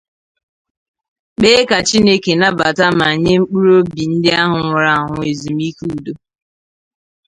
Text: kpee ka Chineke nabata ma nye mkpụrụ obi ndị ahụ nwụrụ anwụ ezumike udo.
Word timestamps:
kpee 1.35 1.61
ka 1.69 1.77
Chineke 1.87 2.31
nabata 2.39 2.85
ma 2.99 3.07
nye 3.23 3.33
mkpụrụ 3.41 3.71
obi 3.79 4.03
ndị 4.11 4.29
ahụ 4.41 4.57
nwụrụ 4.65 4.89
anwụ 4.97 5.17
ezumike 5.31 5.83
udo. 5.95 6.13